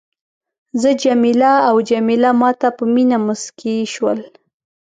زه 0.81 0.89
جميله 1.03 1.53
او 1.69 1.75
جميله 1.89 2.29
ما 2.41 2.51
ته 2.59 2.67
په 2.77 2.83
مینه 2.93 3.17
مسکي 3.27 3.75
شول. 3.93 4.19